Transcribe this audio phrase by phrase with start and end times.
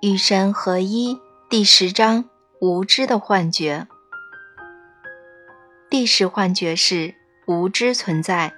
[0.00, 2.24] 与神合一第十章：
[2.58, 3.86] 无知的幻觉。
[5.90, 7.14] 第十幻觉是
[7.46, 8.54] 无知存在。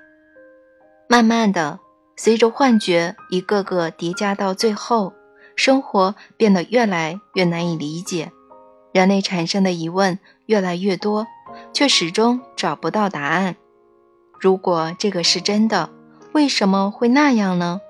[1.09, 1.81] 慢慢的，
[2.15, 5.15] 随着幻觉一个个叠加到最后，
[5.57, 8.31] 生活变得越来越难以理解，
[8.93, 11.27] 人类产生的疑问越来越多，
[11.73, 13.57] 却始终找不到答案。
[14.39, 15.91] 如果这个是真的，
[16.31, 17.81] 为什么会那样呢？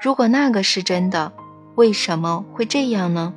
[0.00, 1.32] 如果那个是真的？
[1.80, 3.32] 为什么会这样呢？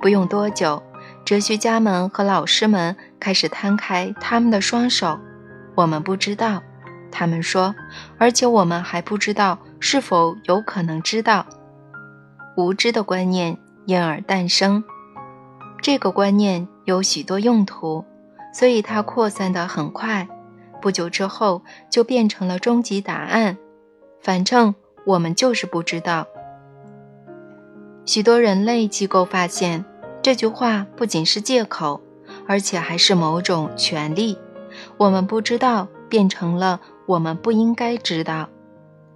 [0.00, 0.80] 不用多久，
[1.24, 5.18] 哲学家们和老师们开始摊开他们的双手。
[5.74, 6.62] 我们不知道，
[7.10, 7.74] 他们说，
[8.18, 11.44] 而且我们还不知道是否有可能知道。
[12.56, 14.84] 无知的观念因而诞生。
[15.82, 18.04] 这个观念有许多用途，
[18.54, 20.28] 所以它扩散得很快。
[20.80, 23.58] 不久之后，就变成了终极答案。
[24.22, 24.72] 反正
[25.04, 26.28] 我们就是不知道。
[28.06, 29.84] 许多人类机构发现，
[30.22, 32.00] 这句话不仅是借口，
[32.46, 34.38] 而且还是某种权利。
[34.96, 38.48] 我们不知道，变成了我们不应该知道，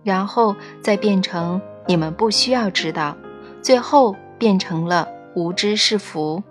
[0.02, 3.16] 然后再变成你们不需要知道，
[3.62, 6.42] 最后变成了无知是福。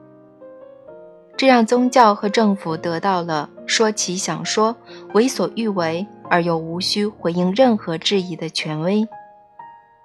[1.35, 4.73] 这让宗教和政府得到了说其想说、
[5.13, 9.05] 为所欲为而又无需回应任何质疑的权威。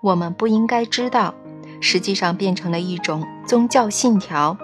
[0.01, 1.33] 我们不应该知道。
[1.85, 4.57] 实际上变成了一种宗教信条。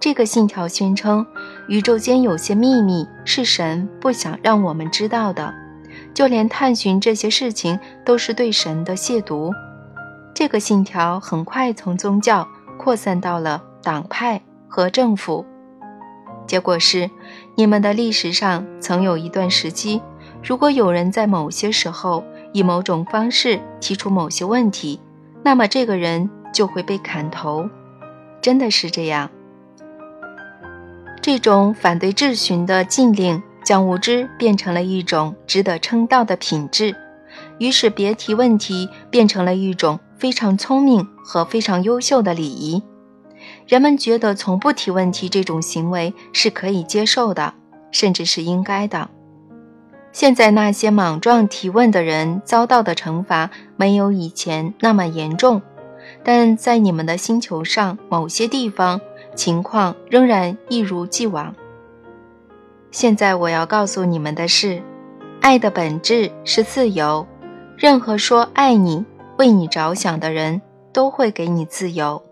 [0.00, 1.24] 这个信条宣称，
[1.68, 5.54] 宇宙间有些秘密是神不想让我们知道的，
[6.12, 9.52] 就连探寻这些事情都是对神的亵渎。
[10.34, 12.46] 这个信条很快从宗教
[12.76, 15.46] 扩散到了党派和政府。
[16.48, 17.08] 结果是，
[17.54, 20.02] 你们的历史上曾有一段时期，
[20.42, 25.00] 如果有人在某些时候以某种方式提出某些问题。
[25.44, 27.68] 那么这个人就会被砍头，
[28.40, 29.30] 真的是这样。
[31.20, 36.96] 这种反对质询的禁令，将无知变成了一种值得称道的品质，
[37.58, 42.82] 于是别提问题变成了一种非常聪明和非常优秀的礼仪。
[43.66, 47.52] 人们觉得从不提问题这种行为是可以接受的，
[47.90, 49.10] 甚至是应该的。
[50.14, 55.60] 现在那些莽撞提问的人遭到的惩罚没有以前那么严重，
[56.22, 59.00] 但在你们的星球上某些地方
[59.34, 61.52] 情况仍然一如既往。
[62.92, 64.80] 现在我要告诉你们的是，
[65.40, 67.26] 爱的本质是自由，
[67.76, 69.04] 任何说爱你、
[69.38, 72.22] 为你着想的人都会给你自由。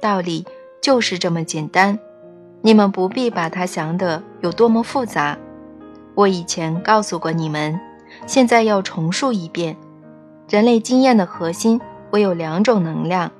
[0.00, 0.46] 道理
[0.80, 1.98] 就是这么简单，
[2.62, 5.36] 你们不必把它想得有多么复杂。
[6.20, 7.80] 我以前告诉过你们，
[8.26, 9.74] 现在要重述一遍：
[10.50, 13.32] 人类经验的核心唯有两种能量，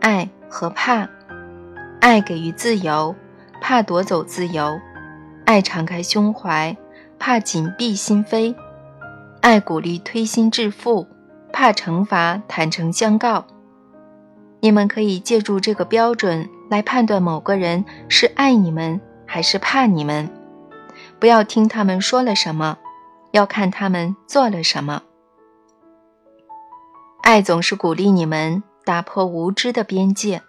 [0.00, 1.06] 爱和怕。
[2.00, 3.14] 爱给予自由，
[3.60, 4.80] 怕夺走自由；
[5.44, 6.74] 爱敞开胸怀，
[7.18, 8.54] 怕紧闭心扉；
[9.42, 11.06] 爱鼓励推心置腹，
[11.52, 13.44] 怕惩罚坦诚相告。
[14.60, 20.26] 你们可以借助这个标准来判断某个人是爱你们还是怕你们。
[21.18, 22.76] 不要听他们说了什么，
[23.32, 25.02] 要看他们做了什么。
[27.22, 30.42] 爱总是鼓励你们打破无知的边界，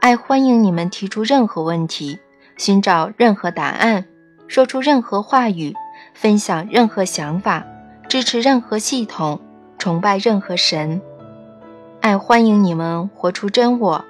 [0.00, 2.18] 爱欢迎你们提出任何问题，
[2.56, 4.06] 寻找任何答案，
[4.46, 5.74] 说出任何话语，
[6.14, 7.64] 分享任何想法，
[8.08, 9.40] 支持任何系统，
[9.78, 11.02] 崇拜任何神。
[12.00, 14.04] 爱欢迎你们活出真我，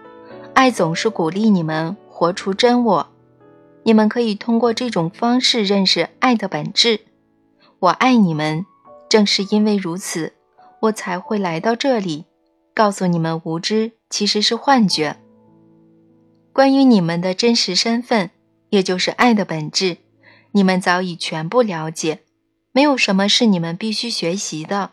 [0.52, 3.08] 爱总是鼓励你们活出真我。
[3.84, 7.00] 你们可以通过这种方式认识爱的本质。
[7.78, 8.64] 我爱你们，
[9.08, 10.32] 正是因为如此，
[10.80, 12.24] 我才会来到这里，
[12.74, 15.16] 告诉你们无知其实是幻觉。
[16.52, 18.30] 关于你们的真实身份，
[18.70, 19.98] 也就是爱的本质，
[20.52, 22.20] 你们早已全部了解。
[22.72, 24.92] 没有什么是你们必须学习的，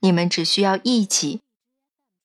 [0.00, 1.40] 你们只需要一起。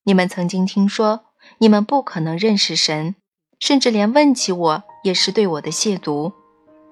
[0.06, 1.26] 你们曾经听说，
[1.58, 3.16] 你们不可能认识神，
[3.60, 4.84] 甚至连问起我。
[5.06, 6.34] 也是对我的亵渎，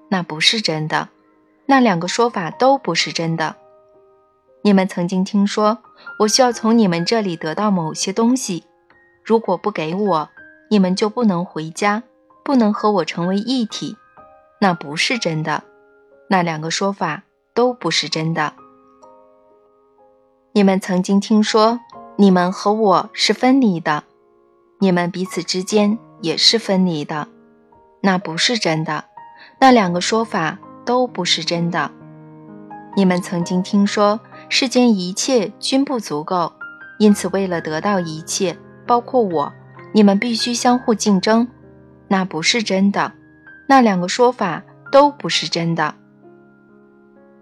[0.08, 1.08] 那不是真的，
[1.66, 3.56] 那两个说法都不是真的。
[4.62, 5.78] 你们曾经听说
[6.20, 8.62] 我需要从你们这里得到某些东西，
[9.24, 10.28] 如果不给我，
[10.70, 12.04] 你们就不能回家，
[12.44, 13.96] 不能和我成为一体，
[14.60, 15.64] 那不是真的，
[16.30, 18.54] 那两个说法都不是真的。
[20.52, 21.80] 你们曾经听说
[22.14, 24.04] 你们和我是分离的，
[24.78, 27.26] 你们彼此之间也是分离的。
[28.06, 29.06] 那不是真的，
[29.58, 31.90] 那两个说法都不是真的。
[32.94, 34.20] 你们曾经听说
[34.50, 36.52] 世间一切均不足够，
[36.98, 39.50] 因此为了得到一切，包括我，
[39.94, 41.48] 你们必须相互竞争，
[42.08, 43.12] 那不是真的。
[43.66, 44.62] 那两个说法
[44.92, 45.94] 都不是真的。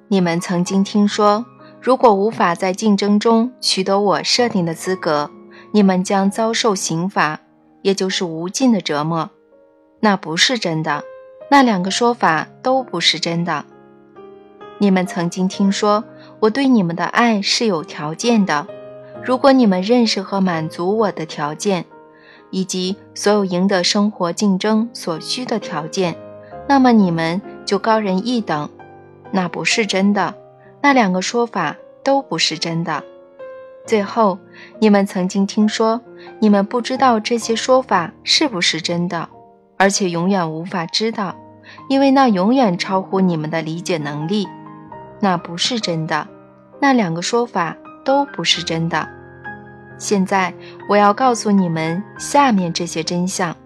[0.06, 1.44] 你们曾经听说，
[1.80, 5.28] 如果无法在竞争中取得我设定的资格，
[5.72, 7.40] 你们将遭受刑罚，
[7.82, 9.28] 也就是无尽的折磨。
[10.04, 11.04] 那不是真的。
[11.48, 13.64] 那两个说法都不是真的。
[14.78, 16.02] 你们曾经听说，
[16.40, 18.66] 我对你们的爱是有条件的。
[19.24, 21.84] 如果你们认识和满足我的条件，
[22.50, 26.16] 以及所有赢得生活竞争所需的条件，
[26.66, 28.68] 那么你们就高人一等。
[29.30, 30.34] 那不是真的，
[30.80, 33.04] 那两个说法都不是真的。
[33.86, 34.40] 最后，
[34.80, 36.00] 你们曾经听说，
[36.40, 39.28] 你们不知道这些说法是不是真的，
[39.82, 41.34] 而且永远无法知道，
[41.88, 44.46] 因为那永远超乎你们的理解能力。
[45.18, 46.28] 那不是真的，
[46.80, 49.08] 那两个说法都不是真的。
[49.98, 50.54] 现在
[50.88, 53.56] 我要告诉你们下面这些真相：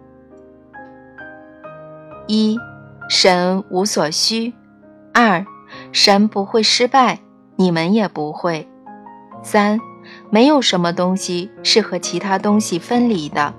[2.26, 2.56] 一、
[3.10, 4.54] 神无所需；
[5.12, 5.44] 二、
[5.92, 7.20] 神不会失败，
[7.56, 8.66] 你们也不会；
[9.42, 9.78] 三、
[10.30, 13.52] 没有什么东西是和其他东西分离的；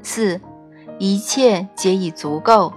[0.00, 0.40] 四、
[1.02, 2.72] 一切皆已足够；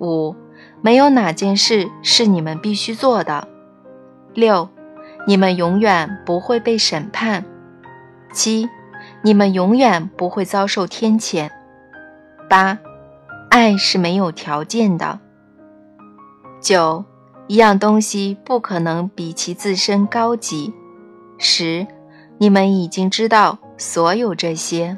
[0.00, 0.34] 五、
[0.80, 3.46] 没有哪件事是你们必须做的；
[4.32, 4.70] 六、
[5.26, 7.44] 你们永远不会被审判。
[8.32, 8.66] 七，
[9.20, 11.50] 你们永远不会遭受天谴。
[12.48, 12.78] 八，
[13.50, 15.20] 爱是没有条件的。
[16.62, 17.04] 九，
[17.46, 20.72] 一样东西不可能比其自身高级。
[21.36, 21.86] 十，
[22.38, 24.96] 你们已经知道所有这些。